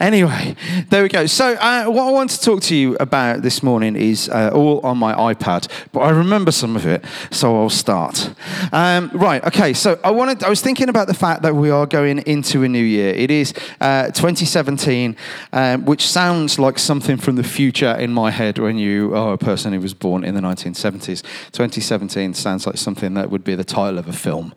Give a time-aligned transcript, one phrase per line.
[0.00, 0.56] Anyway,
[0.90, 1.24] there we go.
[1.26, 4.80] So, uh, what I want to talk to you about this morning is uh, all
[4.80, 8.34] on my iPad, but I remember some of it, so I'll start.
[8.72, 9.44] Um, right.
[9.44, 9.72] Okay.
[9.72, 10.42] So, I wanted.
[10.42, 13.14] I was thinking about the fact that we are going into a new year.
[13.14, 15.16] It is uh, 2017,
[15.52, 19.38] um, which sounds like something from the future in my head when you are a
[19.38, 21.22] person who was born in the 1970s.
[21.52, 24.52] 2017 sounds like something that would be the title of a film.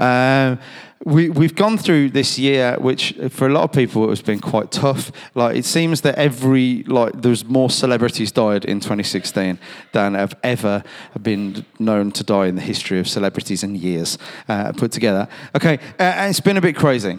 [0.00, 0.58] Um,
[1.04, 4.70] we, we've gone through this year, which for a lot of people has been quite
[4.70, 5.10] tough.
[5.34, 9.58] Like it seems that every like there's more celebrities died in 2016
[9.92, 10.84] than have ever
[11.20, 15.28] been known to die in the history of celebrities in years uh, put together.
[15.54, 17.18] Okay, uh, it's been a bit crazy.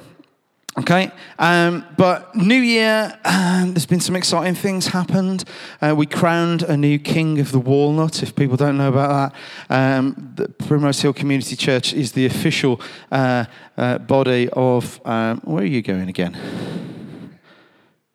[0.75, 5.43] Okay, um, but New Year, um, there's been some exciting things happened.
[5.79, 8.23] Uh, we crowned a new king of the walnut.
[8.23, 9.33] If people don't know about
[9.69, 13.45] that, um, the Primrose Hill Community Church is the official uh,
[13.77, 14.99] uh, body of.
[15.05, 16.35] Um, where are you going again?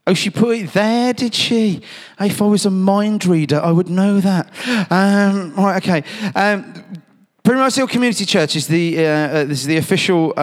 [0.09, 1.81] Oh, she put it there, did she?
[2.19, 4.51] If I was a mind reader, I would know that.
[4.91, 6.03] Um, right, okay.
[6.35, 7.05] Um,
[7.45, 10.39] Primrose Hill Community Church is the, uh, uh, this is the official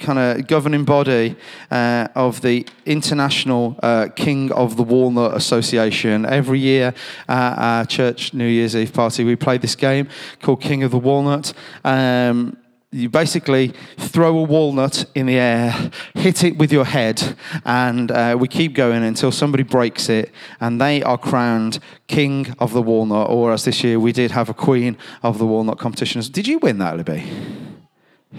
[0.00, 1.36] kind of governing body
[1.70, 6.26] uh, of the International uh, King of the Walnut Association.
[6.26, 6.94] Every year
[7.28, 10.08] at our church New Year's Eve party, we play this game
[10.42, 11.52] called King of the Walnut.
[11.84, 12.56] Um,
[12.92, 18.36] you basically throw a walnut in the air, hit it with your head, and uh,
[18.38, 23.30] we keep going until somebody breaks it, and they are crowned king of the walnut.
[23.30, 26.20] Or as this year we did have a queen of the walnut competition.
[26.32, 27.30] Did you win that, Libby?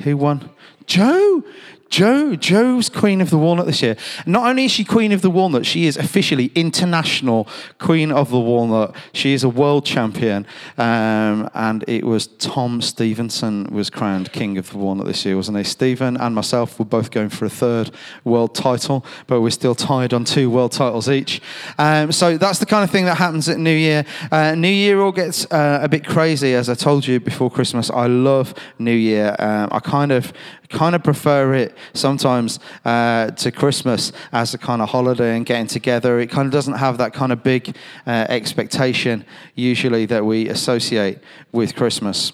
[0.03, 0.49] Who won?
[0.85, 1.43] Joe.
[1.91, 3.97] Joe, Joe's Queen of the Walnut this year.
[4.25, 8.39] Not only is she Queen of the Walnut, she is officially international Queen of the
[8.39, 8.95] Walnut.
[9.11, 14.69] She is a world champion, um, and it was Tom Stevenson was crowned King of
[14.69, 15.65] the Walnut this year, wasn't he?
[15.65, 17.91] Stephen and myself were both going for a third
[18.23, 21.41] world title, but we're still tied on two world titles each.
[21.77, 24.05] Um, so that's the kind of thing that happens at New Year.
[24.31, 27.89] Uh, New Year all gets uh, a bit crazy, as I told you before Christmas.
[27.89, 29.35] I love New Year.
[29.39, 30.31] Um, I kind of
[30.71, 35.67] kind of prefer it sometimes uh, to Christmas as a kind of holiday and getting
[35.67, 36.19] together.
[36.19, 37.75] It kind of doesn't have that kind of big
[38.07, 41.19] uh, expectation usually that we associate
[41.51, 42.33] with Christmas.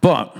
[0.00, 0.36] But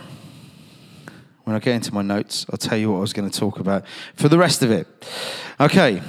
[1.44, 3.60] when I get into my notes, I'll tell you what I was going to talk
[3.60, 4.86] about for the rest of it.
[5.60, 6.02] Okay.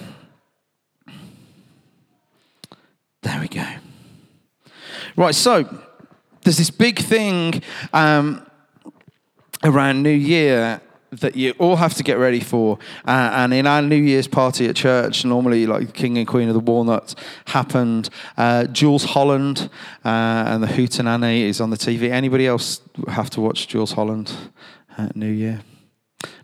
[3.21, 3.67] There we go.
[5.15, 5.63] Right, so
[6.43, 7.61] there's this big thing
[7.91, 8.45] um,
[9.63, 12.77] around New Year that you all have to get ready for.
[13.05, 16.53] Uh, and in our New Year's party at church, normally like King and Queen of
[16.53, 18.09] the Walnuts happened.
[18.35, 19.69] Uh, Jools Holland
[20.03, 22.09] uh, and the Hootenanny is on the TV.
[22.11, 24.33] Anybody else have to watch Jools Holland
[24.97, 25.61] at New Year?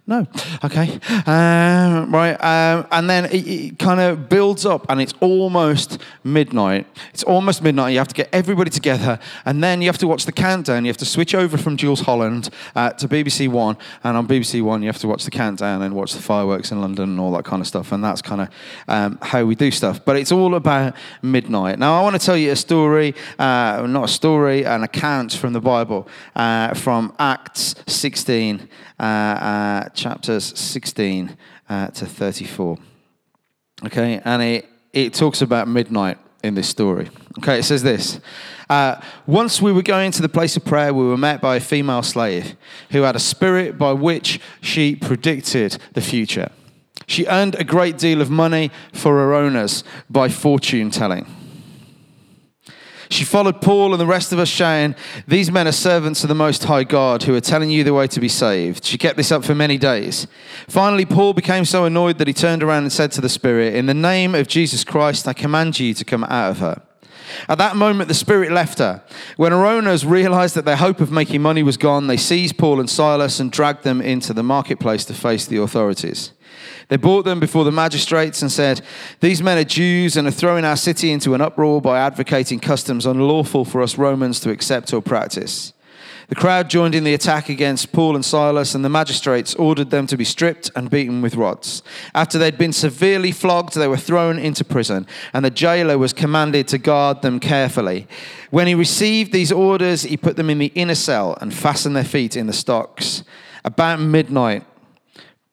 [0.06, 0.28] No.
[0.66, 1.00] Okay.
[1.26, 2.34] Um, right.
[2.34, 6.86] Um, and then it, it kind of builds up, and it's almost midnight.
[7.14, 7.92] It's almost midnight.
[7.92, 10.84] You have to get everybody together, and then you have to watch the countdown.
[10.84, 14.62] You have to switch over from Jools Holland uh, to BBC One, and on BBC
[14.62, 17.32] One, you have to watch the countdown and watch the fireworks in London and all
[17.32, 17.94] that kind of stuff.
[17.94, 18.50] And that's kind of
[18.90, 20.04] um, how we do stuff.
[20.04, 21.80] But it's all about midnight.
[21.80, 25.54] Now, I want to tell you a story, uh, not a story, an account from
[25.54, 28.68] the Bible, uh, from Acts 16.
[29.94, 31.38] Chapters 16
[31.70, 32.78] uh, to 34.
[33.86, 37.10] Okay, and it, it talks about midnight in this story.
[37.40, 38.20] Okay, it says this.
[38.70, 41.60] Uh, Once we were going to the place of prayer, we were met by a
[41.60, 42.56] female slave
[42.92, 46.50] who had a spirit by which she predicted the future.
[47.08, 51.26] She earned a great deal of money for her owners by fortune telling.
[53.14, 54.96] She followed Paul and the rest of us, shouting,
[55.28, 58.08] These men are servants of the Most High God who are telling you the way
[58.08, 58.84] to be saved.
[58.84, 60.26] She kept this up for many days.
[60.68, 63.86] Finally, Paul became so annoyed that he turned around and said to the Spirit, In
[63.86, 66.82] the name of Jesus Christ, I command you to come out of her.
[67.48, 69.04] At that moment, the spirit left her.
[69.38, 72.80] When her owners realized that their hope of making money was gone, they seized Paul
[72.80, 76.32] and Silas and dragged them into the marketplace to face the authorities.
[76.90, 78.82] They brought them before the magistrates and said,
[79.20, 83.06] These men are Jews and are throwing our city into an uproar by advocating customs
[83.06, 85.74] unlawful for us Romans to accept or practice.
[86.30, 90.08] The crowd joined in the attack against Paul and Silas, and the magistrates ordered them
[90.08, 91.84] to be stripped and beaten with rods.
[92.16, 96.68] After they'd been severely flogged, they were thrown into prison, and the jailer was commanded
[96.70, 98.08] to guard them carefully.
[98.52, 102.04] When he received these orders, he put them in the inner cell and fastened their
[102.04, 103.24] feet in the stocks.
[103.66, 104.64] About midnight,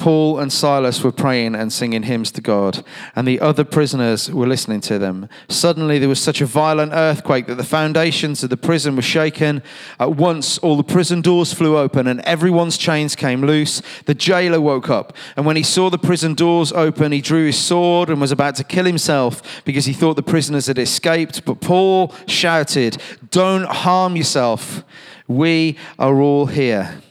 [0.01, 2.83] Paul and Silas were praying and singing hymns to God,
[3.15, 5.29] and the other prisoners were listening to them.
[5.49, 9.63] Suddenly, there was such a violent earthquake that the foundations of the prison were shaken.
[10.01, 13.83] At once, all the prison doors flew open, and everyone's chains came loose.
[14.07, 17.59] The jailer woke up, and when he saw the prison doors open, he drew his
[17.59, 21.45] sword and was about to kill himself because he thought the prisoners had escaped.
[21.45, 22.97] But Paul shouted,
[23.31, 24.83] Don't harm yourself.
[25.29, 27.03] We are all here.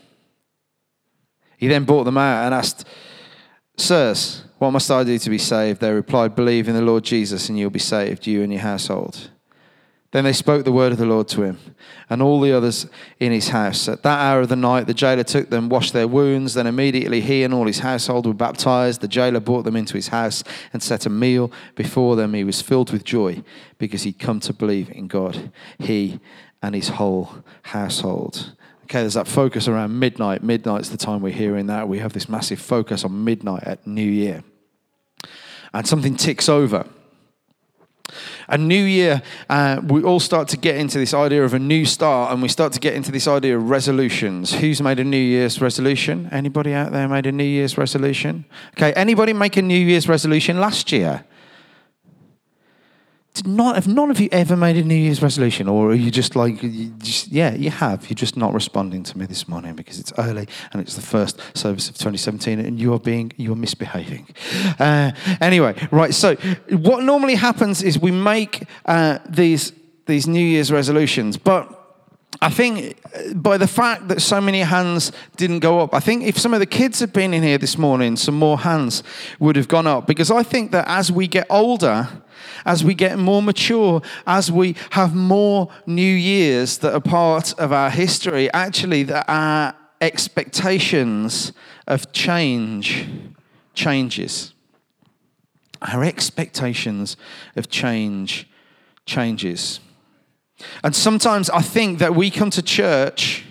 [1.59, 2.87] He then brought them out and asked,
[3.75, 5.81] Sirs, what must I do to be saved?
[5.81, 9.29] They replied, Believe in the Lord Jesus, and you'll be saved, you and your household.
[10.11, 11.59] Then they spoke the word of the Lord to him
[12.09, 12.87] and all the others
[13.19, 13.89] in his house.
[13.89, 16.53] At that hour of the night, the jailer took them, washed their wounds.
[16.53, 19.01] Then immediately he and all his household were baptized.
[19.01, 22.33] The jailer brought them into his house and set a meal before them.
[22.33, 23.43] He was filled with joy
[23.77, 26.21] because he'd come to believe in God, he
[26.63, 28.55] and his whole household.
[28.89, 30.41] Okay, there's that focus around midnight.
[30.41, 31.87] Midnight's the time we're hearing that.
[31.87, 34.43] We have this massive focus on midnight at New Year.
[35.71, 36.87] And something ticks over.
[38.47, 41.85] A new year, uh, we all start to get into this idea of a new
[41.85, 44.55] start, and we start to get into this idea of resolutions.
[44.55, 46.27] Who's made a New Year's resolution?
[46.31, 48.45] Anybody out there made a New Year's resolution?
[48.75, 51.25] Okay, anybody make a New Year's resolution last year?
[53.45, 56.35] Not have none of you ever made a New Year's resolution, or are you just
[56.35, 58.09] like, you just, yeah, you have.
[58.09, 61.39] You're just not responding to me this morning because it's early and it's the first
[61.55, 64.27] service of 2017, and you are being you are misbehaving.
[64.79, 66.13] Uh, anyway, right.
[66.13, 66.35] So
[66.69, 69.73] what normally happens is we make uh, these
[70.05, 71.78] these New Year's resolutions, but
[72.41, 76.23] I think uh, by the fact that so many hands didn't go up, I think
[76.23, 79.03] if some of the kids had been in here this morning, some more hands
[79.39, 80.07] would have gone up.
[80.07, 82.07] Because I think that as we get older,
[82.65, 87.73] as we get more mature, as we have more new years that are part of
[87.73, 91.51] our history, actually, that our expectations
[91.87, 93.07] of change
[93.73, 94.53] changes.
[95.81, 97.17] Our expectations
[97.55, 98.47] of change
[99.05, 99.79] changes.
[100.83, 103.45] And sometimes I think that we come to church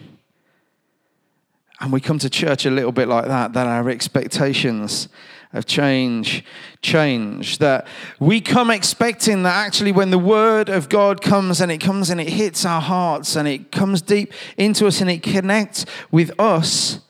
[1.81, 5.09] and we come to church a little bit like that, that our expectations
[5.53, 6.45] of change
[6.83, 7.59] change.
[7.59, 7.87] That
[8.19, 12.21] we come expecting that actually, when the word of God comes and it comes and
[12.21, 17.01] it hits our hearts and it comes deep into us and it connects with us,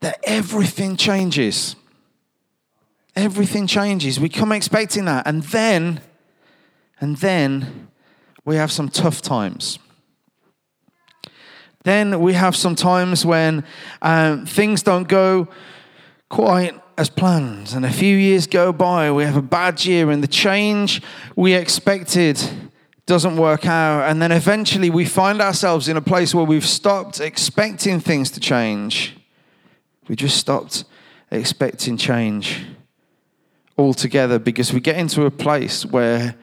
[0.00, 1.76] that everything changes.
[3.16, 4.18] Everything changes.
[4.18, 5.26] We come expecting that.
[5.26, 6.00] And then,
[7.00, 7.88] and then
[8.44, 9.78] we have some tough times.
[11.84, 13.64] Then we have some times when
[14.00, 15.48] um, things don't go
[16.30, 17.72] quite as planned.
[17.74, 21.02] And a few years go by, we have a bad year, and the change
[21.36, 22.40] we expected
[23.06, 24.08] doesn't work out.
[24.08, 28.40] And then eventually we find ourselves in a place where we've stopped expecting things to
[28.40, 29.16] change.
[30.08, 30.84] We just stopped
[31.30, 32.64] expecting change
[33.76, 36.34] altogether because we get into a place where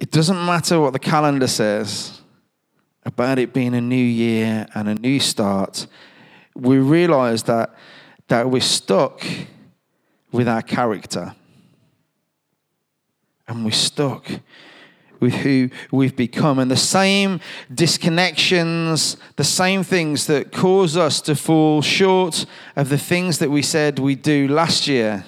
[0.00, 2.20] it doesn't matter what the calendar says
[3.04, 5.86] about it being a new year and a new start.
[6.56, 7.74] We realize that
[8.28, 9.22] that we're stuck
[10.32, 11.34] with our character.
[13.48, 14.30] And we're stuck
[15.18, 16.60] with who we've become.
[16.60, 17.40] And the same
[17.74, 23.62] disconnections, the same things that cause us to fall short of the things that we
[23.62, 25.24] said we'd do last year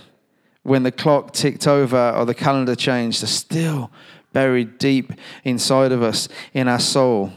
[0.63, 3.91] when the clock ticked over or the calendar changed are still
[4.33, 5.13] buried deep
[5.45, 7.33] inside of us in our soul.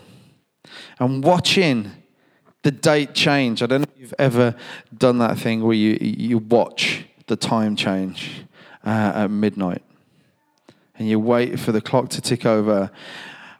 [0.99, 1.91] And watching
[2.65, 3.61] the date change.
[3.61, 4.55] I don't know if you've ever
[4.97, 8.43] done that thing where you, you watch the time change
[8.83, 9.83] uh, at midnight
[10.97, 12.89] and you wait for the clock to tick over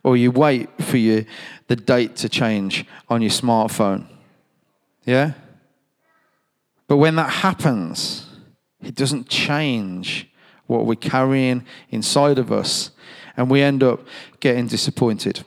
[0.02, 1.24] or you wait for you,
[1.68, 4.08] the date to change on your smartphone.
[5.06, 5.34] Yeah?
[6.88, 8.26] But when that happens,
[8.82, 10.32] it doesn't change
[10.66, 12.90] what we're carrying inside of us,
[13.38, 14.02] and we end up
[14.40, 15.44] getting disappointed.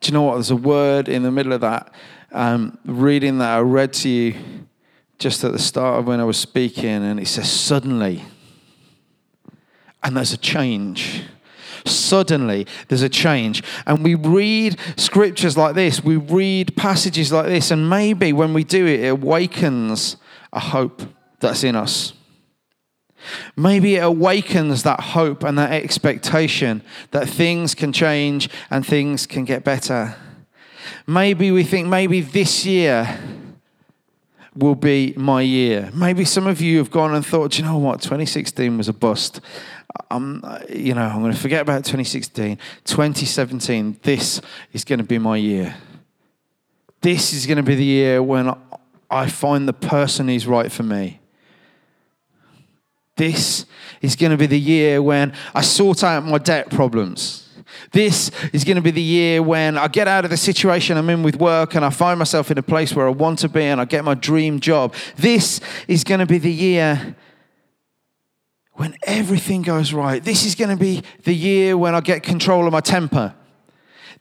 [0.00, 0.34] Do you know what?
[0.34, 1.92] There's a word in the middle of that
[2.32, 4.34] um, reading that I read to you
[5.18, 8.22] just at the start of when I was speaking, and it says, suddenly.
[10.02, 11.22] And there's a change.
[11.86, 13.62] Suddenly, there's a change.
[13.86, 18.64] And we read scriptures like this, we read passages like this, and maybe when we
[18.64, 20.16] do it, it awakens
[20.52, 21.02] a hope
[21.40, 22.12] that's in us.
[23.56, 29.44] Maybe it awakens that hope and that expectation that things can change and things can
[29.44, 30.16] get better.
[31.06, 33.18] Maybe we think maybe this year
[34.54, 35.90] will be my year.
[35.92, 39.40] Maybe some of you have gone and thought, you know what, 2016 was a bust.
[40.10, 42.58] I'm, you know, I'm going to forget about 2016.
[42.84, 44.40] 2017, this
[44.72, 45.76] is going to be my year
[47.06, 48.52] this is going to be the year when
[49.08, 51.20] I find the person who's right for me.
[53.16, 53.64] This
[54.02, 57.48] is going to be the year when I sort out my debt problems.
[57.92, 61.08] This is going to be the year when I get out of the situation I'm
[61.10, 63.62] in with work and I find myself in a place where I want to be
[63.62, 64.94] and I get my dream job.
[65.16, 67.16] This is going to be the year
[68.74, 70.22] when everything goes right.
[70.22, 73.34] This is going to be the year when I get control of my temper.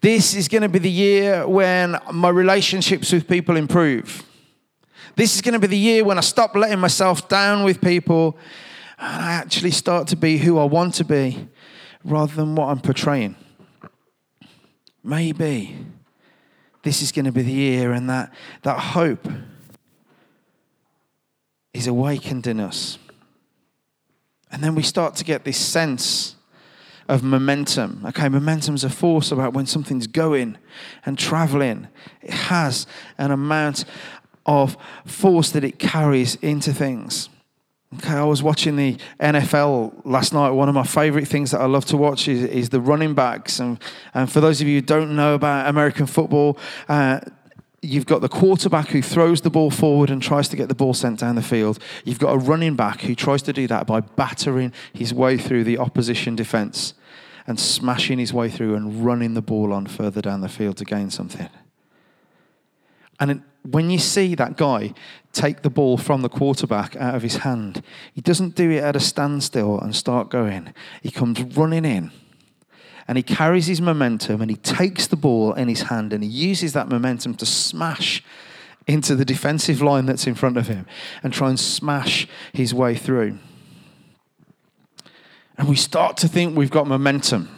[0.01, 4.23] This is going to be the year when my relationships with people improve.
[5.15, 8.37] This is going to be the year when I stop letting myself down with people
[8.97, 11.49] and I actually start to be who I want to be
[12.03, 13.35] rather than what I'm portraying.
[15.03, 15.77] Maybe
[16.83, 18.33] this is going to be the year and that,
[18.63, 19.27] that hope
[21.73, 22.97] is awakened in us.
[24.51, 26.35] And then we start to get this sense
[27.09, 28.03] of momentum.
[28.05, 30.57] Okay, momentum's a force about when something's going
[31.05, 31.87] and traveling.
[32.21, 32.87] It has
[33.17, 33.85] an amount
[34.45, 37.29] of force that it carries into things.
[37.93, 40.49] Okay, I was watching the NFL last night.
[40.49, 43.59] One of my favorite things that I love to watch is, is the running backs.
[43.59, 43.79] And,
[44.13, 46.57] and for those of you who don't know about American football,
[46.89, 47.21] uh,
[47.81, 50.93] you've got the quarterback who throws the ball forward and tries to get the ball
[50.93, 51.79] sent down the field.
[52.03, 55.63] You've got a running back who tries to do that by battering his way through
[55.63, 56.95] the opposition defense
[57.47, 60.85] and smashing his way through and running the ball on further down the field to
[60.85, 61.49] gain something.
[63.19, 64.93] And when you see that guy
[65.33, 68.95] take the ball from the quarterback out of his hand, he doesn't do it at
[68.95, 70.73] a standstill and start going.
[71.01, 72.11] He comes running in
[73.07, 76.29] and he carries his momentum and he takes the ball in his hand and he
[76.29, 78.23] uses that momentum to smash
[78.87, 80.85] into the defensive line that's in front of him
[81.23, 83.37] and try and smash his way through.
[85.57, 87.54] And we start to think we've got momentum.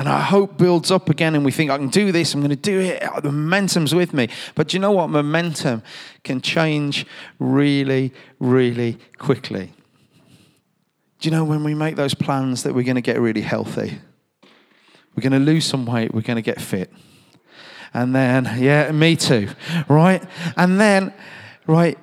[0.00, 2.48] And our hope builds up again, and we think, I can do this, I'm going
[2.48, 3.02] to do it.
[3.02, 4.30] Oh, the momentum's with me.
[4.54, 5.10] But do you know what?
[5.10, 5.82] Momentum
[6.24, 7.04] can change
[7.38, 9.74] really, really quickly.
[11.18, 13.98] Do you know when we make those plans that we're going to get really healthy?
[15.14, 16.14] We're going to lose some weight.
[16.14, 16.90] We're going to get fit.
[17.92, 19.50] And then, yeah, me too,
[19.86, 20.24] right?
[20.56, 21.12] And then,
[21.66, 21.98] right,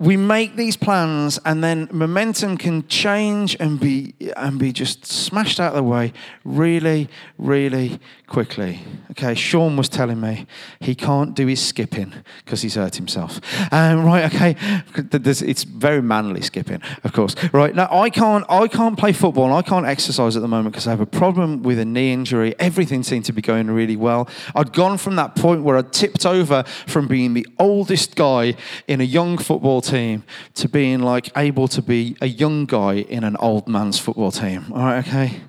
[0.00, 5.58] we make these plans and then momentum can change and be and be just smashed
[5.58, 6.12] out of the way
[6.44, 8.80] really really quickly.
[9.10, 10.46] Okay sean was telling me
[10.78, 12.14] he can't do his skipping
[12.44, 13.40] because he's hurt himself.
[13.72, 14.56] Um, right okay
[14.96, 17.34] it's very manly skipping of course.
[17.52, 19.46] Right now i can't i can't play football.
[19.46, 22.12] And i can't exercise at the moment because i have a problem with a knee
[22.12, 22.54] injury.
[22.60, 24.28] Everything seemed to be going really well.
[24.54, 28.54] I'd gone from that point where i tipped over from being the oldest guy
[28.86, 33.24] in a young football team to being like able to be a young guy in
[33.24, 34.66] an old man's football team.
[34.72, 35.40] All right, okay?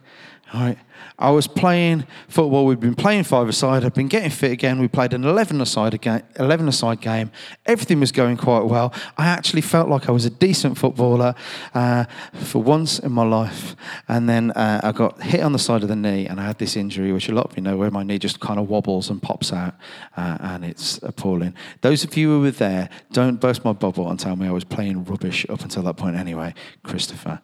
[0.53, 0.77] All right.
[1.19, 2.65] I was playing football.
[2.65, 3.83] We'd been playing five-a-side.
[3.83, 4.79] I'd been getting fit again.
[4.79, 6.21] We played an 11-a-side game.
[6.35, 7.29] 11-a-side game.
[7.65, 8.93] Everything was going quite well.
[9.17, 11.35] I actually felt like I was a decent footballer
[11.73, 13.75] uh, for once in my life.
[14.07, 16.57] And then uh, I got hit on the side of the knee, and I had
[16.57, 19.09] this injury, which a lot of you know, where my knee just kind of wobbles
[19.09, 19.75] and pops out,
[20.15, 21.53] uh, and it's appalling.
[21.81, 24.63] Those of you who were there, don't burst my bubble and tell me I was
[24.63, 26.15] playing rubbish up until that point.
[26.15, 27.41] Anyway, Christopher,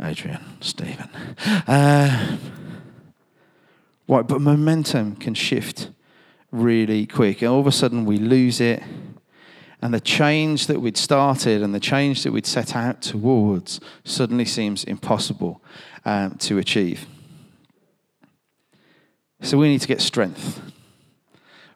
[0.00, 1.08] Adrian, Stephen.
[4.08, 5.90] Right, but momentum can shift
[6.50, 7.42] really quick.
[7.42, 8.82] And all of a sudden we lose it.
[9.80, 14.44] And the change that we'd started and the change that we'd set out towards suddenly
[14.44, 15.62] seems impossible
[16.04, 17.06] um, to achieve.
[19.40, 20.60] So we need to get strength.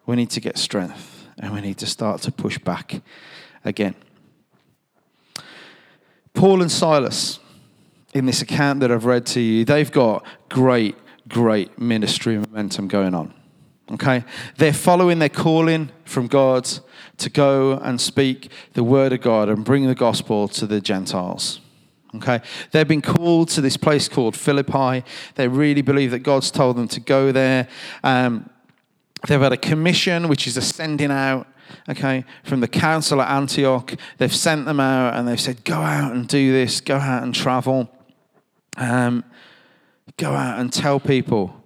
[0.05, 1.27] We need to get strength.
[1.37, 3.01] And we need to start to push back
[3.65, 3.95] again.
[6.33, 7.39] Paul and Silas,
[8.13, 10.95] in this account that I've read to you, they've got great
[11.27, 13.33] great ministry momentum going on.
[13.91, 14.23] Okay?
[14.57, 16.69] They're following their calling from God
[17.17, 21.61] to go and speak the word of God and bring the gospel to the Gentiles.
[22.15, 22.41] Okay?
[22.71, 25.03] They've been called to this place called Philippi.
[25.35, 27.67] They really believe that God's told them to go there.
[28.03, 28.49] Um,
[29.27, 31.47] they've had a commission, which is a sending out
[31.89, 33.95] okay, from the council at Antioch.
[34.17, 37.33] They've sent them out and they've said, go out and do this, go out and
[37.33, 37.89] travel.
[38.77, 39.23] Um,
[40.17, 41.63] go out and tell people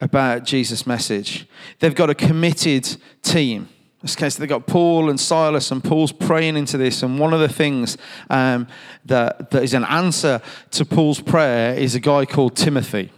[0.00, 1.46] about Jesus' message.
[1.78, 3.62] They've got a committed team.
[3.62, 3.68] In
[4.02, 7.02] this case, they've got Paul and Silas, and Paul's praying into this.
[7.02, 7.96] And one of the things
[8.28, 8.66] um,
[9.06, 13.10] that, that is an answer to Paul's prayer is a guy called Timothy.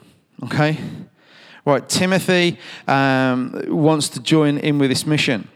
[0.45, 0.79] Okay?
[1.65, 5.49] Right, Timothy um, wants to join in with this mission.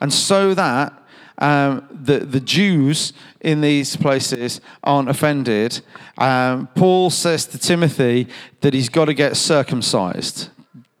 [0.00, 0.92] And so that
[1.38, 5.80] um, the, the Jews in these places aren't offended,
[6.18, 8.28] um, Paul says to Timothy
[8.60, 10.50] that he's got to get circumcised.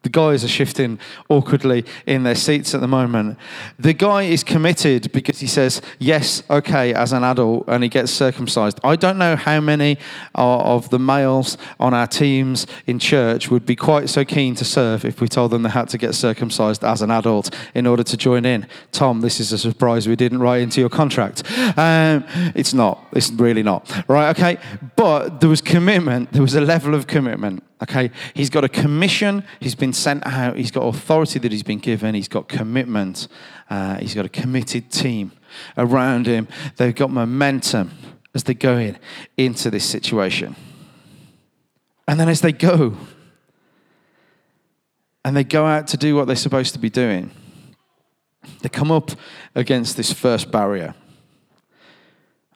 [0.04, 0.98] The guys are shifting
[1.30, 3.38] awkwardly in their seats at the moment.
[3.78, 8.12] The guy is committed because he says, Yes, okay, as an adult, and he gets
[8.12, 8.78] circumcised.
[8.84, 9.96] I don't know how many
[10.34, 15.06] of the males on our teams in church would be quite so keen to serve
[15.06, 18.16] if we told them they had to get circumcised as an adult in order to
[18.18, 18.66] join in.
[18.92, 21.42] Tom, this is a surprise we didn't write into your contract.
[21.78, 23.02] Um, it's not.
[23.12, 23.90] It's really not.
[24.06, 24.58] Right, okay?
[24.96, 27.62] But there was commitment, there was a level of commitment.
[27.82, 31.80] Okay, he's got a commission, he's been sent out, he's got authority that he's been
[31.80, 33.26] given, he's got commitment,
[33.68, 35.32] uh, he's got a committed team
[35.76, 36.46] around him.
[36.76, 37.90] They've got momentum
[38.32, 38.96] as they go in
[39.36, 40.54] into this situation.
[42.06, 42.96] And then as they go,
[45.24, 47.30] and they go out to do what they're supposed to be doing,
[48.62, 49.10] they come up
[49.54, 50.94] against this first barrier.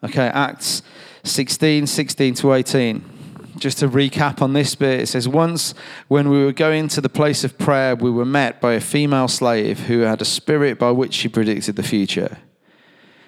[0.03, 0.81] Okay, Acts
[1.23, 3.18] 16, 16 to 18
[3.57, 5.73] just to recap on this bit, it says, Once
[6.07, 9.27] when we were going to the place of prayer, we were met by a female
[9.27, 12.37] slave who had a spirit by which she predicted the future.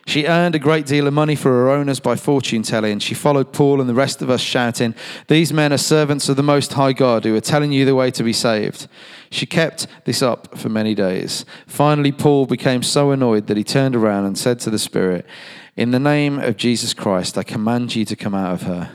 [0.07, 2.99] She earned a great deal of money for her owners by fortune telling.
[2.99, 4.95] She followed Paul and the rest of us, shouting,
[5.27, 8.09] These men are servants of the Most High God who are telling you the way
[8.11, 8.87] to be saved.
[9.29, 11.45] She kept this up for many days.
[11.67, 15.25] Finally, Paul became so annoyed that he turned around and said to the Spirit,
[15.77, 18.91] In the name of Jesus Christ, I command you to come out of her.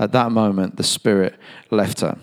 [0.00, 1.34] At that moment, the Spirit
[1.70, 2.18] left her.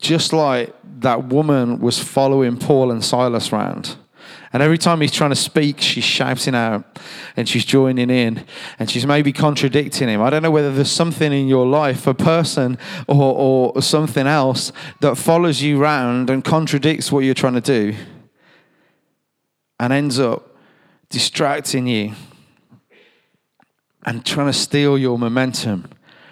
[0.00, 3.96] Just like that woman was following Paul and Silas around.
[4.52, 6.98] And every time he's trying to speak, she's shouting out
[7.36, 8.44] and she's joining in
[8.78, 10.20] and she's maybe contradicting him.
[10.20, 14.72] I don't know whether there's something in your life, a person or, or something else,
[15.00, 17.94] that follows you around and contradicts what you're trying to do
[19.78, 20.56] and ends up
[21.08, 22.14] distracting you
[24.08, 25.86] and trying to steal your momentum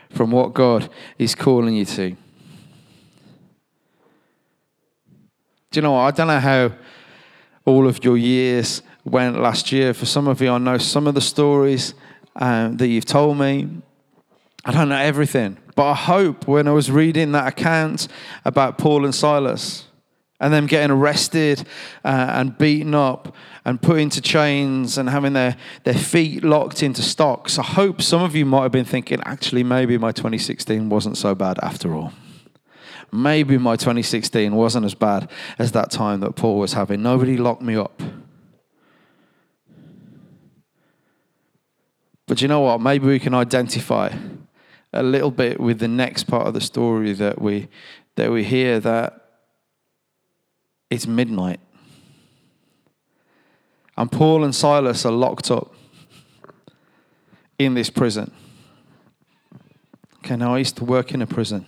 [0.08, 2.10] from what God is calling you to.
[2.10, 2.16] Do
[5.74, 6.00] you know what?
[6.00, 6.72] I don't know how
[7.66, 9.92] all of your years went last year.
[9.92, 11.92] For some of you, I know some of the stories
[12.36, 13.68] um, that you've told me.
[14.64, 18.08] I don't know everything, but I hope when I was reading that account
[18.46, 19.85] about Paul and Silas,
[20.40, 21.66] and them getting arrested
[22.04, 27.02] uh, and beaten up and put into chains and having their, their feet locked into
[27.02, 27.58] stocks.
[27.58, 31.34] I hope some of you might have been thinking, actually, maybe my 2016 wasn't so
[31.34, 32.12] bad after all.
[33.12, 37.02] Maybe my 2016 wasn't as bad as that time that Paul was having.
[37.02, 38.02] Nobody locked me up.
[42.26, 42.80] But you know what?
[42.80, 44.12] Maybe we can identify
[44.92, 47.68] a little bit with the next part of the story that we
[48.16, 49.25] that we hear that
[50.90, 51.60] it's midnight.
[53.96, 55.74] And Paul and Silas are locked up
[57.58, 58.30] in this prison.
[60.18, 61.66] Okay, now I used to work in a prison.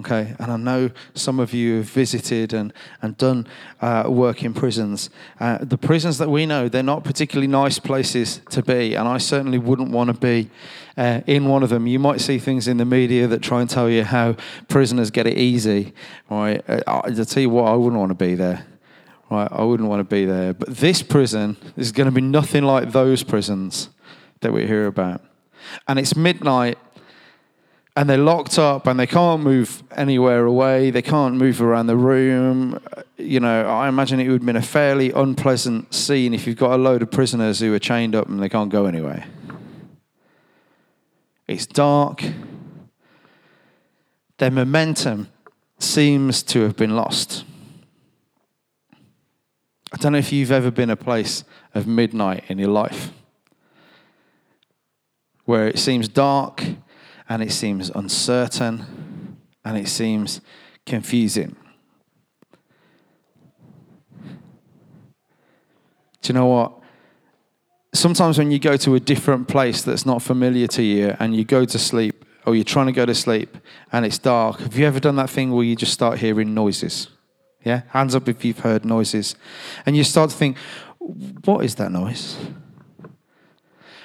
[0.00, 3.48] Okay, and I know some of you have visited and, and done
[3.80, 5.10] uh, work in prisons.
[5.40, 9.18] Uh, the prisons that we know, they're not particularly nice places to be, and I
[9.18, 10.50] certainly wouldn't want to be
[10.96, 11.88] uh, in one of them.
[11.88, 14.36] You might see things in the media that try and tell you how
[14.68, 15.92] prisoners get it easy.
[16.30, 16.62] Right?
[16.68, 18.66] Uh, I, will tell you what, I wouldn't want to be there.
[19.30, 19.48] Right?
[19.50, 20.54] I wouldn't want to be there.
[20.54, 23.88] But this prison is going to be nothing like those prisons
[24.42, 25.22] that we hear about.
[25.88, 26.78] And it's midnight
[27.98, 30.92] and they're locked up and they can't move anywhere away.
[30.92, 32.78] They can't move around the room.
[32.96, 36.56] Uh, you know, I imagine it would have been a fairly unpleasant scene if you've
[36.56, 39.26] got a load of prisoners who are chained up and they can't go anywhere.
[41.48, 42.22] It's dark.
[44.36, 45.32] Their momentum
[45.80, 47.44] seems to have been lost.
[49.92, 51.42] I don't know if you've ever been a place
[51.74, 53.10] of midnight in your life
[55.46, 56.62] where it seems dark
[57.28, 60.40] and it seems uncertain and it seems
[60.86, 61.54] confusing.
[66.22, 66.72] Do you know what?
[67.94, 71.44] Sometimes when you go to a different place that's not familiar to you and you
[71.44, 73.56] go to sleep or you're trying to go to sleep
[73.92, 77.08] and it's dark, have you ever done that thing where you just start hearing noises?
[77.64, 77.82] Yeah?
[77.88, 79.36] Hands up if you've heard noises.
[79.84, 80.56] And you start to think,
[81.44, 82.36] what is that noise?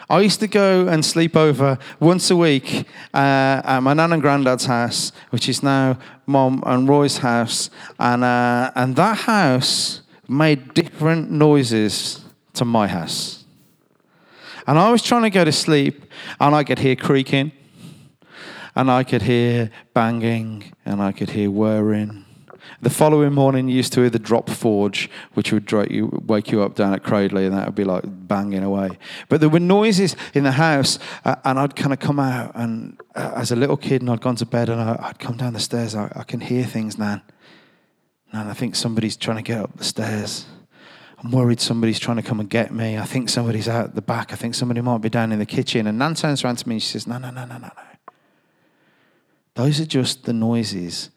[0.10, 4.22] I used to go and sleep over once a week uh, at my nan and
[4.22, 7.70] granddad's house, which is now mom and Roy's house.
[8.00, 13.44] And, uh, and that house made different noises to my house.
[14.68, 16.06] And I was trying to go to sleep,
[16.40, 17.52] and I could hear creaking,
[18.76, 22.26] and I could hear banging, and I could hear whirring.
[22.84, 26.62] The following morning, you used to hear the drop forge, which would you, wake you
[26.62, 28.98] up down at Cradley, and that would be like banging away.
[29.30, 33.00] But there were noises in the house, uh, and I'd kind of come out, and
[33.16, 35.54] uh, as a little kid, and I'd gone to bed, and I, would come down
[35.54, 35.96] the stairs.
[35.96, 37.22] I, I can hear things, Nan.
[38.34, 40.46] Nan, I think somebody's trying to get up the stairs.
[41.24, 42.98] I'm worried somebody's trying to come and get me.
[42.98, 44.34] I think somebody's out the back.
[44.34, 45.88] I think somebody might be down in the kitchen.
[45.88, 47.84] And Nan turns around to me and she says, No, no, no, no, no, no.
[49.54, 51.12] Those are just the noises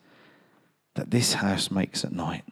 [0.97, 2.45] that this house makes at night.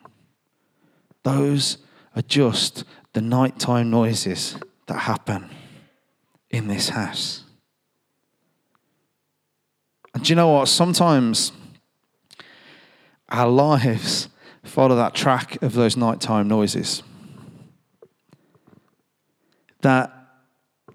[1.25, 1.79] Those
[2.15, 5.51] are just the nighttime noises that happen
[6.51, 7.43] in this house.
[10.15, 10.69] And do you know what?
[10.69, 11.53] Sometimes
[13.29, 14.29] our lives
[14.63, 17.03] follow that track of those nighttime noises.
[19.81, 20.13] That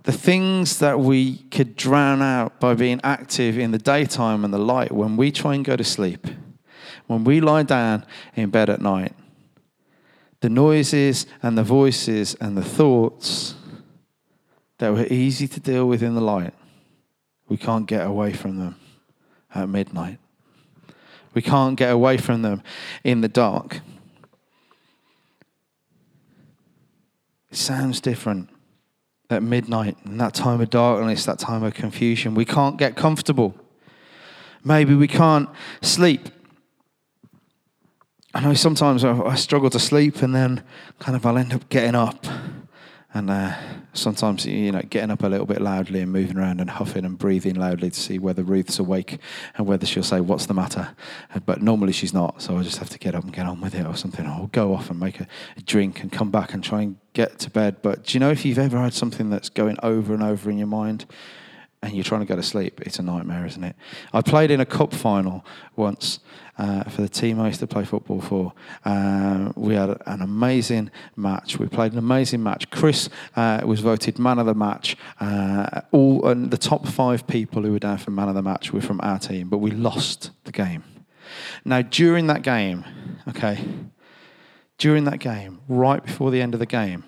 [0.04, 4.60] the things that we could drown out by being active in the daytime and the
[4.60, 6.28] light, when we try and go to sleep,
[7.10, 9.13] when we lie down in bed at night,
[10.41, 13.56] the noises and the voices and the thoughts
[14.78, 16.54] that were easy to deal with in the light,
[17.48, 18.76] we can't get away from them
[19.56, 20.19] at midnight.
[21.34, 22.62] We can't get away from them
[23.04, 23.82] in the dark.
[27.50, 28.50] It sounds different
[29.32, 32.36] at midnight, in that time of darkness, that time of confusion.
[32.36, 33.56] We can't get comfortable.
[34.63, 35.50] Maybe we can't
[35.82, 36.30] sleep.
[38.32, 40.63] I know sometimes I struggle to sleep and then
[41.00, 42.28] kind of I'll end up getting up.
[43.12, 43.56] And uh,
[43.94, 47.18] sometimes you know getting up a little bit loudly and moving around and huffing and
[47.18, 49.18] breathing loudly to see whether Ruth's awake
[49.56, 50.89] and whether she'll say what's the matter?
[51.44, 53.74] But normally she's not so I just have to get up and get on with
[53.74, 56.63] it or something I'll go off and make a, a drink and come back and
[56.63, 57.78] try and get to bed.
[57.82, 60.60] But do you know if you've ever had something that's going over and over in
[60.60, 61.08] your mind
[61.82, 63.76] and you're trying to go to sleep, it's a nightmare, isn't it?
[64.13, 66.20] I played in a cup final once
[66.58, 68.54] uh, for the team I used to play football for.
[68.84, 71.58] Uh, we had an amazing match.
[71.58, 72.70] We played an amazing match.
[72.70, 74.98] Chris uh, was voted man of the match.
[75.22, 78.74] Uh, all and the top five people who were down for man of the match
[78.74, 80.84] were from our team, but we lost the game.
[81.63, 82.84] Now, during that game,
[83.30, 83.63] okay,
[84.78, 87.04] during that game, right before the end of the game,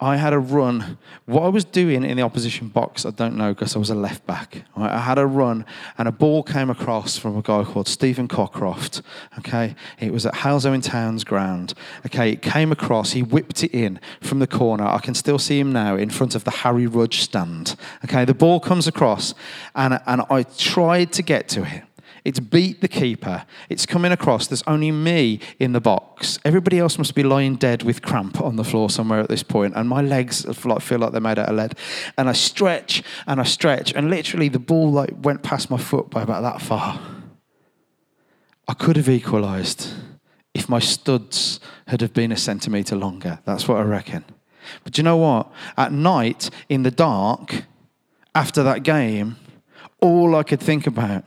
[0.00, 0.96] I had a run.
[1.26, 3.96] What I was doing in the opposition box, I don't know because I was a
[3.96, 4.62] left back.
[4.76, 5.64] I had a run
[5.96, 9.02] and a ball came across from a guy called Stephen Cockcroft.
[9.38, 11.74] Okay, it was at Halesowen Town's ground.
[12.06, 13.10] Okay, it came across.
[13.10, 14.84] He whipped it in from the corner.
[14.84, 17.74] I can still see him now in front of the Harry Rudge stand.
[18.04, 19.34] Okay, the ball comes across,
[19.74, 21.82] and and I tried to get to it.
[22.28, 23.46] It's beat the keeper.
[23.70, 24.48] It's coming across.
[24.48, 26.38] There's only me in the box.
[26.44, 29.72] Everybody else must be lying dead with cramp on the floor somewhere at this point,
[29.74, 31.78] and my legs feel like they're made out of lead.
[32.18, 36.10] And I stretch and I stretch, and literally the ball like went past my foot
[36.10, 37.00] by about that far.
[38.68, 39.90] I could have equalised
[40.52, 43.38] if my studs had have been a centimetre longer.
[43.46, 44.26] That's what I reckon.
[44.84, 45.50] But you know what?
[45.78, 47.64] At night, in the dark,
[48.34, 49.36] after that game,
[50.02, 51.24] all I could think about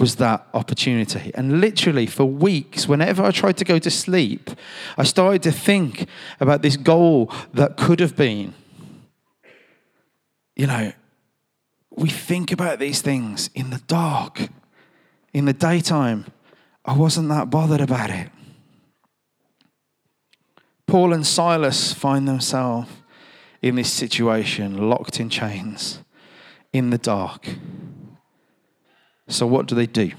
[0.00, 1.30] was that opportunity.
[1.34, 4.50] And literally, for weeks, whenever I tried to go to sleep,
[4.96, 6.06] I started to think
[6.40, 8.54] about this goal that could have been.
[10.56, 10.92] You know,
[11.90, 14.48] we think about these things in the dark,
[15.32, 16.26] in the daytime.
[16.84, 18.30] I wasn't that bothered about it.
[20.86, 22.90] Paul and Silas find themselves
[23.62, 26.00] in this situation, locked in chains,
[26.72, 27.46] in the dark.
[29.30, 30.10] So, what do they do?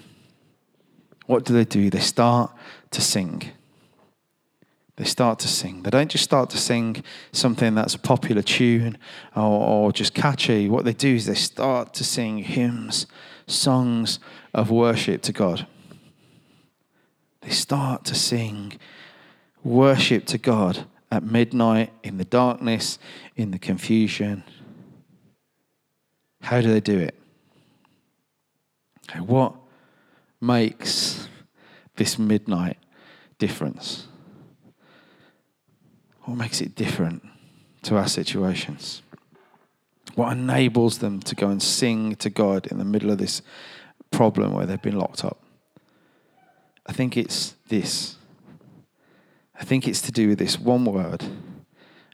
[1.25, 1.89] What do they do?
[1.89, 2.51] They start
[2.91, 3.43] to sing.
[4.95, 5.83] They start to sing.
[5.83, 8.97] They don't just start to sing something that's a popular tune
[9.35, 10.69] or, or just catchy.
[10.69, 13.05] What they do is they start to sing hymns,
[13.47, 14.19] songs
[14.53, 15.67] of worship to God.
[17.41, 18.79] They start to sing
[19.63, 22.97] worship to God at midnight, in the darkness,
[23.35, 24.43] in the confusion.
[26.41, 27.20] How do they do it?
[29.19, 29.55] What
[30.39, 31.27] makes
[31.95, 32.77] this midnight
[33.37, 34.07] difference?
[36.23, 37.23] What makes it different
[37.83, 39.01] to our situations?
[40.15, 43.41] What enables them to go and sing to God in the middle of this
[44.11, 45.41] problem where they've been locked up?
[46.85, 48.17] I think it's this.
[49.59, 51.23] I think it's to do with this one word,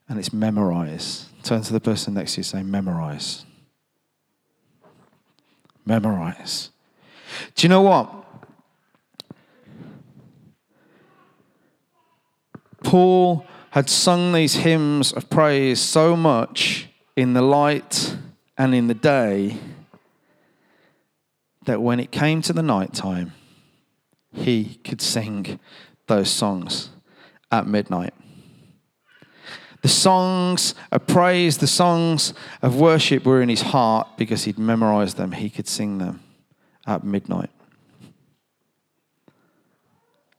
[0.10, 1.29] and it's memorize.
[1.43, 3.45] Turn to the person next to you, and say, memorize.
[5.86, 6.71] Memorize.
[7.56, 8.13] Do you know what?
[12.84, 18.15] Paul had sung these hymns of praise so much in the light
[18.58, 19.58] and in the day
[21.65, 23.34] that when it came to the night time,
[24.32, 25.60] he could sing
[26.08, 26.89] those songs
[27.52, 28.13] at midnight.
[29.82, 35.17] The songs of praise, the songs of worship were in his heart because he'd memorized
[35.17, 35.34] them.
[35.34, 36.21] He could sing them
[36.88, 37.50] at midnight.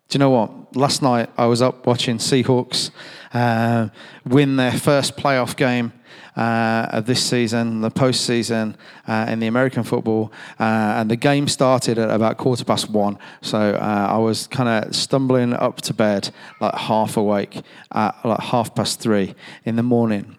[0.09, 0.75] Do you know what?
[0.75, 2.91] Last night I was up watching Seahawks
[3.35, 3.89] uh,
[4.25, 5.93] win their first playoff game
[6.35, 8.75] uh, of this season, the postseason
[9.07, 10.63] uh, in the American football, uh,
[10.97, 13.19] and the game started at about quarter past one.
[13.43, 16.31] So uh, I was kind of stumbling up to bed,
[16.61, 17.61] like half awake,
[17.93, 19.35] at like half past three
[19.65, 20.39] in the morning.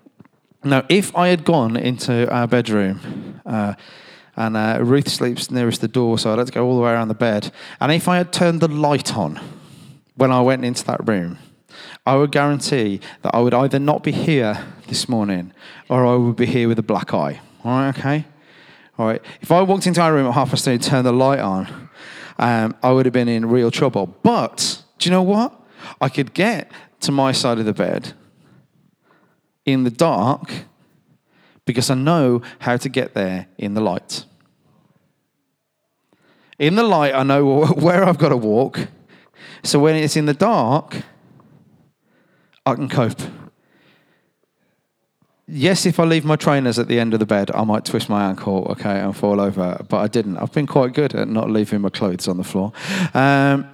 [0.64, 3.76] Now, if I had gone into our bedroom, uh,
[4.40, 6.92] and uh, Ruth sleeps nearest the door, so I'd have to go all the way
[6.92, 7.52] around the bed.
[7.82, 9.38] And if I had turned the light on,
[10.16, 11.38] when I went into that room,
[12.06, 15.54] I would guarantee that I would either not be here this morning
[15.90, 17.42] or I would be here with a black eye.
[17.66, 18.26] All right, okay?
[18.98, 19.22] All right.
[19.42, 21.90] If I walked into my room at half past two and turned the light on,
[22.38, 24.08] um, I would have been in real trouble.
[24.24, 25.54] But do you know what?
[26.00, 26.72] I could get
[27.02, 28.14] to my side of the bed
[29.66, 30.50] in the dark
[31.66, 34.26] because I know how to get there in the light.
[36.60, 38.88] In the light, I know where I've got to walk
[39.64, 41.04] so when it's in the dark,
[42.66, 43.20] I can cope.
[45.48, 48.08] Yes, if I leave my trainers at the end of the bed, I might twist
[48.08, 49.84] my ankle, okay, and fall over.
[49.90, 50.38] But I didn't.
[50.38, 52.72] I've been quite good at not leaving my clothes on the floor.
[53.16, 53.68] Um,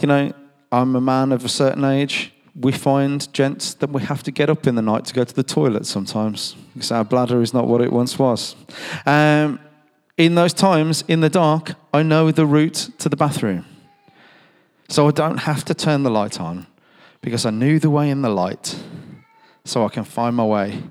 [0.00, 0.32] you know,
[0.72, 2.32] I'm a man of a certain age.
[2.56, 5.34] We find, gents, that we have to get up in the night to go to
[5.34, 8.56] the toilet sometimes because our bladder is not what it once was.
[9.04, 9.60] Um,
[10.16, 13.66] in those times, in the dark, I know the route to the bathroom.
[14.88, 16.66] So I don't have to turn the light on
[17.20, 18.78] because I knew the way in the light
[19.64, 20.82] so I can find my way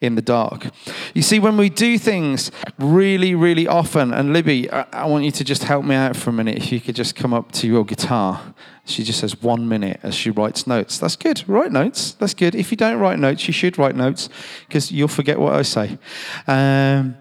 [0.00, 0.68] in the dark.
[1.14, 5.44] You see, when we do things really, really often, and Libby, I, want you to
[5.44, 6.58] just help me out for a minute.
[6.58, 8.54] If you could just come up to your guitar.
[8.86, 10.98] She just says one minute as she writes notes.
[10.98, 11.42] That's good.
[11.48, 12.12] Write notes.
[12.12, 12.54] That's good.
[12.54, 14.28] If you don't write notes, you should write notes
[14.68, 15.98] because you'll forget what I say.
[16.46, 17.16] Um,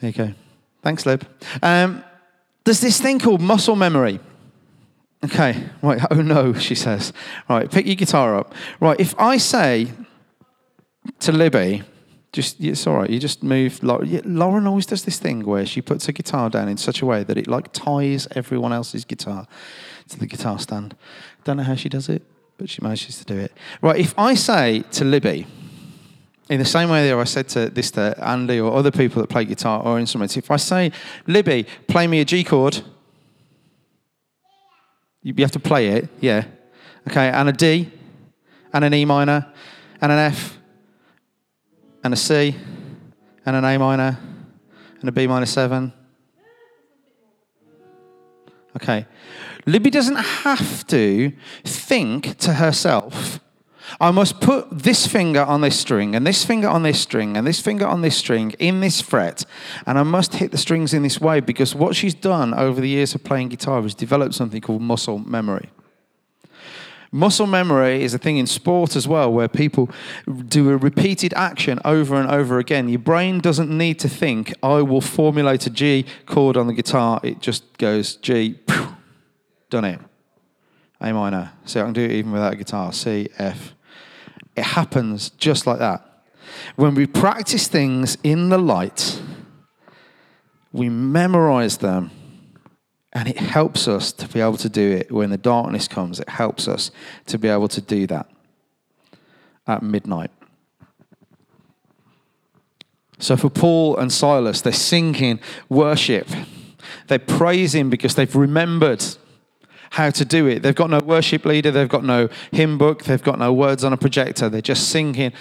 [0.00, 0.34] there you go.
[0.86, 1.26] Thanks, Lib.
[1.64, 2.04] Um,
[2.64, 4.20] there's this thing called muscle memory.
[5.24, 6.00] Okay, right.
[6.12, 7.12] Oh no, she says.
[7.48, 8.54] Right, pick your guitar up.
[8.78, 9.88] Right, if I say
[11.18, 11.82] to Libby,
[12.32, 13.10] just it's all right.
[13.10, 13.82] You just move.
[13.82, 17.24] Lauren always does this thing where she puts her guitar down in such a way
[17.24, 19.48] that it like ties everyone else's guitar
[20.10, 20.94] to the guitar stand.
[21.42, 22.22] Don't know how she does it,
[22.58, 23.50] but she manages to do it.
[23.82, 25.48] Right, if I say to Libby,
[26.48, 29.28] in the same way that I said to this to Andy or other people that
[29.28, 30.92] play guitar or instruments, if I say,
[31.26, 32.82] Libby, play me a G chord,
[35.22, 36.44] you have to play it, yeah.
[37.08, 37.90] Okay, and a D,
[38.72, 39.52] and an E minor,
[40.00, 40.58] and an F,
[42.04, 42.54] and a C,
[43.44, 44.18] and an A minor,
[45.00, 45.92] and a B minor seven.
[48.76, 49.06] Okay.
[49.64, 51.32] Libby doesn't have to
[51.64, 53.40] think to herself
[54.00, 57.46] I must put this finger on this string, and this finger on this string, and
[57.46, 59.44] this finger on this string in this fret,
[59.86, 62.88] and I must hit the strings in this way because what she's done over the
[62.88, 65.70] years of playing guitar is developed something called muscle memory.
[67.12, 69.88] Muscle memory is a thing in sport as well, where people
[70.48, 72.88] do a repeated action over and over again.
[72.88, 77.20] Your brain doesn't need to think, I will formulate a G chord on the guitar.
[77.22, 78.58] It just goes G,
[79.70, 80.00] done it.
[81.00, 81.52] A minor.
[81.64, 82.92] So I can do it even without a guitar.
[82.92, 83.74] C, F,
[84.56, 86.02] it happens just like that.
[86.76, 89.20] When we practice things in the light,
[90.72, 92.10] we memorize them,
[93.12, 95.12] and it helps us to be able to do it.
[95.12, 96.90] When the darkness comes, it helps us
[97.26, 98.30] to be able to do that
[99.66, 100.30] at midnight.
[103.18, 106.28] So for Paul and Silas, they're singing worship.
[107.08, 109.04] They're praising because they've remembered
[109.90, 110.62] how to do it.
[110.62, 113.92] They've got no worship leader, they've got no hymn book, they've got no words on
[113.92, 114.48] a projector.
[114.48, 115.32] They're just singing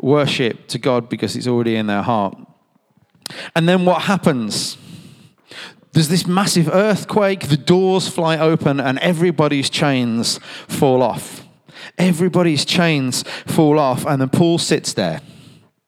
[0.00, 2.36] worship to God because it's already in their heart.
[3.54, 4.76] And then what happens?
[5.92, 11.42] There's this massive earthquake, the doors fly open, and everybody's chains fall off.
[11.96, 15.22] Everybody's chains fall off, and then Paul sits there.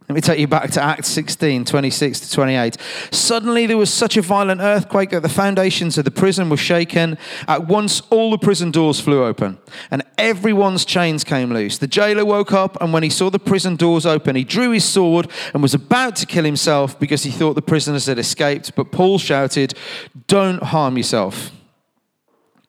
[0.08, 2.78] Let me take you back to Acts 16, 26 to 28.
[3.10, 7.18] Suddenly there was such a violent earthquake that the foundations of the prison were shaken.
[7.46, 9.58] At once all the prison doors flew open
[9.90, 11.76] and everyone's chains came loose.
[11.76, 14.86] The jailer woke up and when he saw the prison doors open, he drew his
[14.86, 18.74] sword and was about to kill himself because he thought the prisoners had escaped.
[18.74, 19.74] But Paul shouted,
[20.26, 21.50] Don't harm yourself.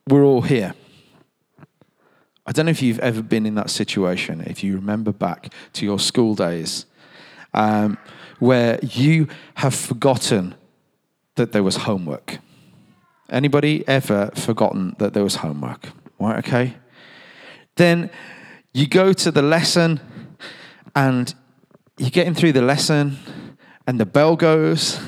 [0.09, 0.73] We're all here.
[2.45, 5.85] I don't know if you've ever been in that situation, if you remember back to
[5.85, 6.85] your school days
[7.53, 7.97] um,
[8.39, 10.55] where you have forgotten
[11.35, 12.39] that there was homework
[13.29, 15.89] Anybody ever forgotten that there was homework?
[16.19, 16.73] Right, okay.
[17.75, 18.09] Then
[18.73, 19.99] you go to the lesson
[20.95, 21.33] and
[21.97, 23.17] you're getting through the lesson
[23.85, 24.99] and the bell goes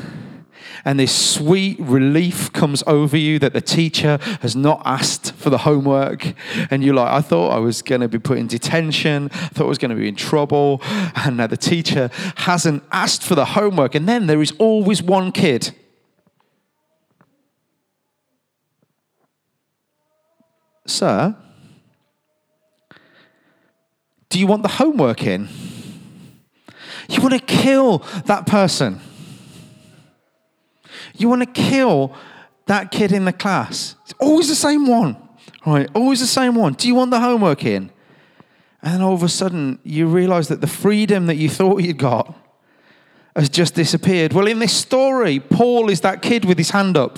[0.86, 5.60] and this sweet relief comes over you that the teacher has not asked for the
[5.60, 6.34] homework.
[6.72, 9.66] And you're like, I thought I was going to be put in detention, I thought
[9.66, 10.82] I was going to be in trouble,
[11.16, 13.96] and now the teacher hasn't asked for the homework.
[13.96, 15.76] And then there is always one kid.
[20.86, 21.36] Sir,
[24.30, 25.48] do you want the homework in?
[27.10, 29.02] You want to kill that person.
[31.22, 32.14] You want to kill
[32.66, 33.96] that kid in the class.
[34.04, 35.18] It's always the same one,
[35.66, 35.90] right?
[35.94, 36.74] Always the same one.
[36.74, 37.92] Do you want the homework in?
[38.82, 42.00] And then all of a sudden, you realize that the freedom that you thought you'd
[42.00, 42.36] got
[43.36, 44.34] has just disappeared.
[44.34, 47.18] Well, in this story, Paul is that kid with his hand up.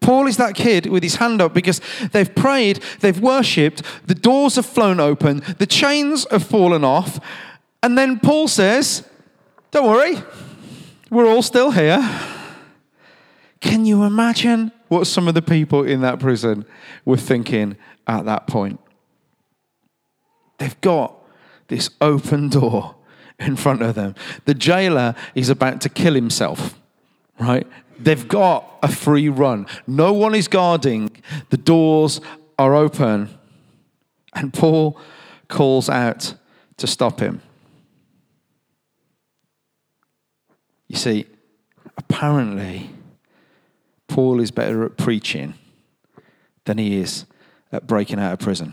[0.00, 1.80] Paul is that kid with his hand up because
[2.12, 7.18] they've prayed, they've worshipped, the doors have flown open, the chains have fallen off.
[7.82, 9.08] And then Paul says,
[9.70, 10.22] Don't worry,
[11.14, 12.02] we're all still here.
[13.60, 16.66] Can you imagine what some of the people in that prison
[17.04, 18.80] were thinking at that point?
[20.58, 21.14] They've got
[21.68, 22.96] this open door
[23.38, 24.14] in front of them.
[24.44, 26.78] The jailer is about to kill himself,
[27.38, 27.66] right?
[27.98, 29.66] They've got a free run.
[29.86, 31.10] No one is guarding.
[31.50, 32.20] The doors
[32.58, 33.30] are open.
[34.34, 35.00] And Paul
[35.48, 36.34] calls out
[36.76, 37.40] to stop him.
[40.94, 41.26] You see,
[41.98, 42.88] apparently,
[44.06, 45.54] Paul is better at preaching
[46.66, 47.24] than he is
[47.72, 48.72] at breaking out of prison.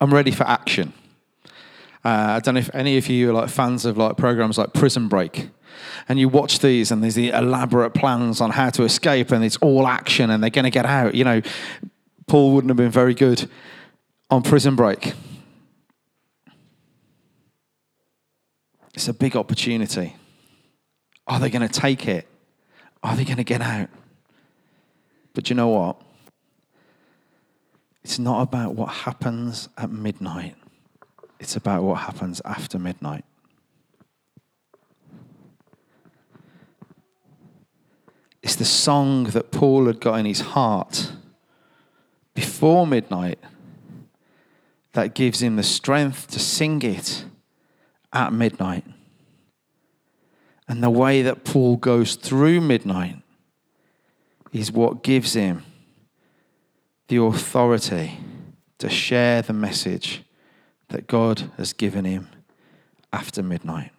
[0.00, 0.92] I'm ready for action.
[2.04, 4.72] Uh, I don't know if any of you are like fans of like programs like
[4.72, 5.48] Prison Break.
[6.08, 9.56] And you watch these, and there's the elaborate plans on how to escape, and it's
[9.56, 11.16] all action, and they're going to get out.
[11.16, 11.42] You know,
[12.28, 13.50] Paul wouldn't have been very good
[14.30, 15.14] on Prison Break.
[18.94, 20.16] It's a big opportunity.
[21.26, 22.26] Are they going to take it?
[23.02, 23.88] Are they going to get out?
[25.34, 26.00] But you know what?
[28.04, 30.56] It's not about what happens at midnight,
[31.38, 33.24] it's about what happens after midnight.
[38.42, 41.12] It's the song that Paul had got in his heart
[42.34, 43.38] before midnight
[44.94, 47.24] that gives him the strength to sing it
[48.12, 48.84] at midnight.
[50.68, 53.16] And the way that Paul goes through midnight
[54.52, 55.64] is what gives him
[57.08, 58.18] the authority
[58.78, 60.22] to share the message
[60.88, 62.28] that God has given him
[63.12, 63.90] after midnight.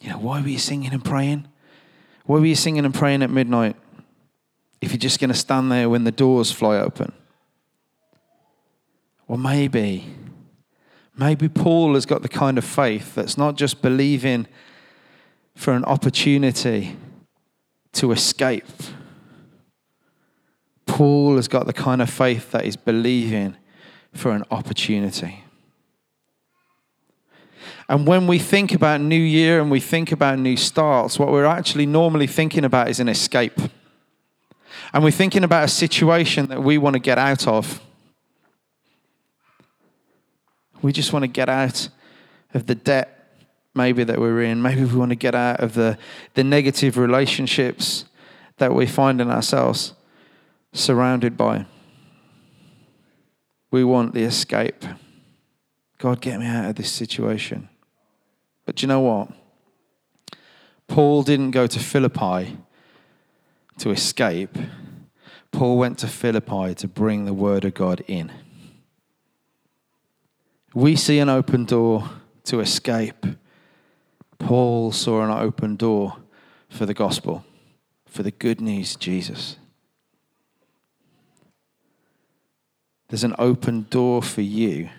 [0.00, 1.48] You know, why were you singing and praying?
[2.24, 3.76] Why were you singing and praying at midnight
[4.80, 7.12] if you're just going to stand there when the doors fly open?
[9.28, 10.06] Or maybe
[11.18, 14.46] Maybe Paul has got the kind of faith that's not just believing
[15.54, 16.96] for an opportunity
[17.92, 18.66] to escape.
[20.84, 23.56] Paul has got the kind of faith that is believing
[24.12, 25.42] for an opportunity.
[27.88, 31.44] And when we think about New Year and we think about new starts, what we're
[31.44, 33.58] actually normally thinking about is an escape.
[34.92, 37.80] And we're thinking about a situation that we want to get out of.
[40.82, 41.88] We just want to get out
[42.54, 43.16] of the debt
[43.76, 44.60] maybe that we're in.
[44.62, 45.98] Maybe we want to get out of the,
[46.34, 48.06] the negative relationships
[48.56, 49.92] that we find in ourselves
[50.72, 51.66] surrounded by.
[53.70, 54.84] We want the escape.
[55.98, 57.68] God, get me out of this situation.
[58.64, 59.28] But do you know what?
[60.88, 62.56] Paul didn't go to Philippi
[63.78, 64.56] to escape.
[65.50, 68.32] Paul went to Philippi to bring the word of God in
[70.76, 72.06] we see an open door
[72.44, 73.24] to escape.
[74.38, 76.18] Paul saw an open door
[76.68, 77.46] for the gospel,
[78.04, 79.56] for the good news, Jesus.
[83.08, 84.90] There's an open door for you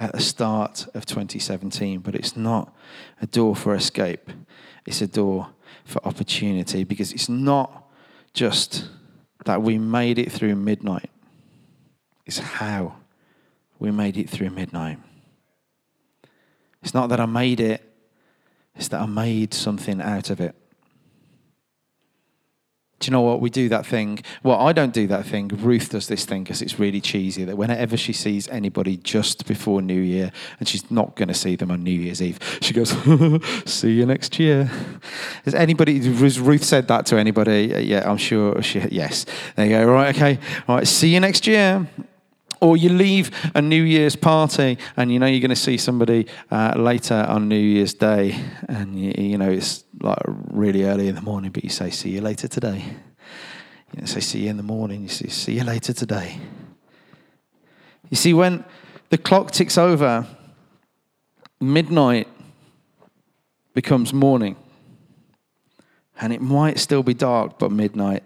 [0.00, 2.74] at the start of 2017, but it's not
[3.22, 4.32] a door for escape.
[4.84, 5.50] It's a door
[5.84, 7.88] for opportunity because it's not
[8.34, 8.88] just
[9.44, 11.08] that we made it through midnight,
[12.26, 12.96] it's how
[13.80, 14.98] we made it through midnight.
[16.82, 17.82] It's not that I made it,
[18.76, 20.54] it's that I made something out of it.
[23.00, 23.40] Do you know what?
[23.40, 24.22] We do that thing.
[24.42, 25.48] Well, I don't do that thing.
[25.48, 29.80] Ruth does this thing because it's really cheesy that whenever she sees anybody just before
[29.80, 32.90] New Year, and she's not going to see them on New Year's Eve, she goes,
[33.64, 34.64] See you next year.
[35.46, 37.72] Has anybody, has Ruth said that to anybody?
[37.86, 39.24] Yeah, I'm sure she, yes.
[39.56, 39.86] There you go.
[39.86, 40.38] Right, okay.
[40.68, 41.88] All right, see you next year.
[42.60, 46.26] Or you leave a New Year's party and you know you're going to see somebody
[46.50, 48.38] uh, later on New Year's Day,
[48.68, 52.10] and you, you, know it's like really early in the morning, but you say, "See
[52.10, 52.84] you later today."
[53.92, 56.38] You know, say, "See you in the morning." You say, "See you later today."
[58.10, 58.64] You see, when
[59.08, 60.26] the clock ticks over,
[61.60, 62.28] midnight
[63.72, 64.56] becomes morning,
[66.20, 68.22] and it might still be dark, but midnight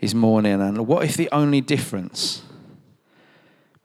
[0.00, 0.60] is morning.
[0.62, 2.42] And what if the only difference?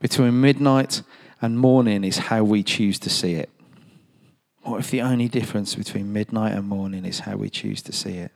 [0.02, 1.04] Between midnight
[1.42, 3.50] and morning is how we choose to see it?
[4.64, 8.18] What if the only difference between midnight and morning is how we choose to see
[8.18, 8.32] it?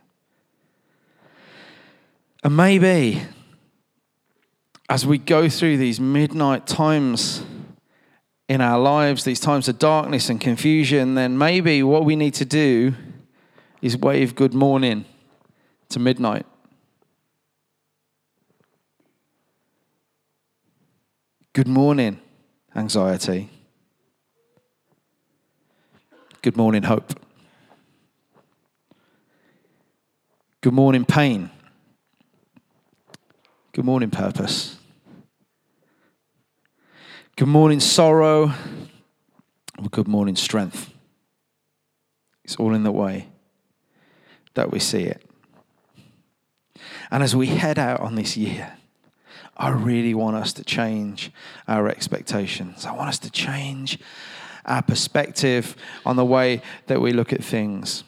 [2.43, 3.21] And maybe
[4.87, 7.43] as we go through these midnight times
[8.47, 12.45] in our lives, these times of darkness and confusion, then maybe what we need to
[12.45, 12.93] do
[13.81, 15.05] is wave good morning
[15.89, 16.45] to midnight.
[21.55, 22.19] Good morning,
[22.75, 23.49] anxiety.
[26.41, 27.17] Good morning, hope.
[30.59, 31.49] Good morning, pain.
[33.71, 34.75] Good morning, purpose.
[37.37, 38.51] Good morning, sorrow.
[39.91, 40.93] good morning, strength.
[42.43, 43.29] It's all in the way
[44.55, 45.23] that we see it.
[47.09, 48.73] And as we head out on this year,
[49.57, 51.31] I really want us to change
[51.67, 52.85] our expectations.
[52.85, 53.99] I want us to change
[54.65, 55.75] our perspective
[56.05, 58.03] on the way that we look at things.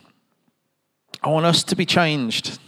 [1.24, 2.60] I want us to be changed.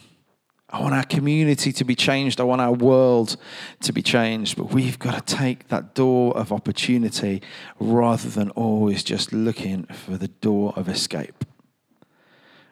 [0.70, 2.40] I want our community to be changed.
[2.40, 3.36] I want our world
[3.82, 4.56] to be changed.
[4.56, 7.42] But we've got to take that door of opportunity
[7.80, 11.44] rather than always just looking for the door of escape.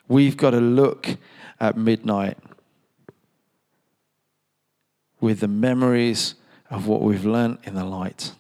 [0.08, 1.18] We've got to look
[1.60, 2.38] at midnight
[5.20, 6.36] with the memories
[6.70, 8.34] of what we've learned in the light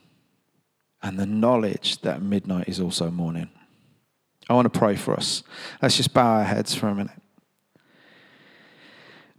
[1.01, 3.49] and the knowledge that midnight is also morning.
[4.49, 5.43] I want to pray for us.
[5.81, 7.21] Let's just bow our heads for a minute.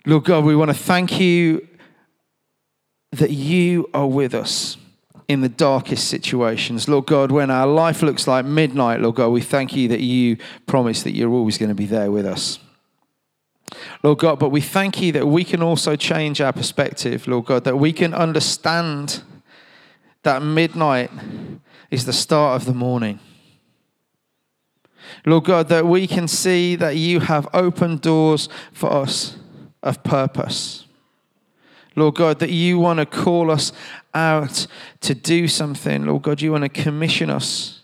[0.07, 1.67] Lord God, we want to thank you
[3.13, 4.77] that you are with us
[5.29, 6.89] in the darkest situations.
[6.89, 10.39] Lord God, when our life looks like midnight, Lord God, we thank you that you
[10.67, 12.59] promise that you're always going to be there with us.
[14.03, 17.65] Lord God, but we thank you that we can also change our perspective, Lord God,
[17.65, 19.23] that we can understand
[20.23, 21.11] that midnight
[21.91, 23.19] is the start of the morning.
[25.25, 29.37] Lord God, that we can see that you have opened doors for us
[29.83, 30.87] of purpose.
[31.97, 33.73] Lord God, that you want to call us
[34.15, 34.67] out
[35.01, 36.07] to do something.
[36.07, 37.78] Lord God, you want to commission us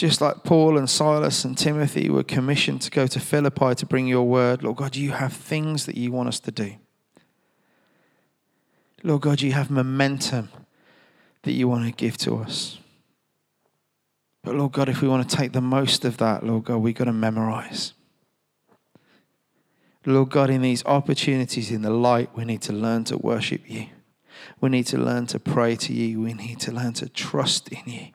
[0.00, 4.06] just like Paul and Silas and Timothy were commissioned to go to Philippi to bring
[4.06, 6.76] your word, Lord God, you have things that you want us to do.
[9.02, 10.48] Lord God, you have momentum
[11.42, 12.78] that you want to give to us.
[14.42, 16.94] But Lord God, if we want to take the most of that, Lord God, we've
[16.94, 17.92] got to memorize.
[20.06, 23.88] Lord God, in these opportunities in the light, we need to learn to worship you.
[24.62, 26.22] We need to learn to pray to you.
[26.22, 28.06] We need to learn to trust in you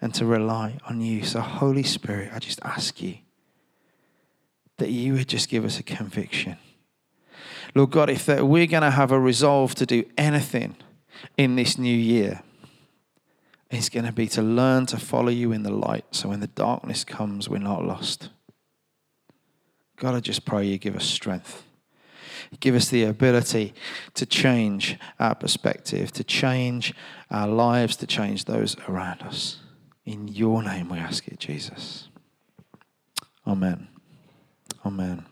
[0.00, 1.24] and to rely on you.
[1.24, 3.18] So, Holy Spirit, I just ask you
[4.78, 6.56] that you would just give us a conviction.
[7.74, 10.76] Lord God, if that we're going to have a resolve to do anything
[11.36, 12.42] in this new year,
[13.70, 16.46] it's going to be to learn to follow you in the light so when the
[16.46, 18.30] darkness comes, we're not lost.
[19.96, 21.64] God, I just pray you give us strength.
[22.60, 23.74] Give us the ability
[24.14, 26.94] to change our perspective, to change
[27.30, 29.58] our lives, to change those around us.
[30.08, 32.08] In your name we ask it, Jesus.
[33.46, 33.88] Amen.
[34.86, 35.26] Amen.